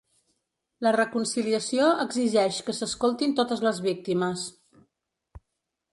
La 0.85 0.93
reconciliació 0.95 1.91
exigeix 2.05 2.63
que 2.69 2.75
s’escoltin 2.79 3.39
totes 3.41 3.65
les 3.69 3.85
víctimes. 3.89 4.51